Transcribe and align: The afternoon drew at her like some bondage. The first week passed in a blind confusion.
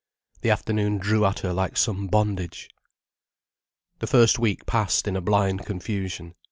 The 0.41 0.49
afternoon 0.49 0.97
drew 0.97 1.27
at 1.27 1.41
her 1.41 1.53
like 1.53 1.77
some 1.77 2.07
bondage. 2.07 2.71
The 3.99 4.07
first 4.07 4.39
week 4.39 4.65
passed 4.65 5.07
in 5.07 5.15
a 5.15 5.21
blind 5.21 5.63
confusion. 5.63 6.33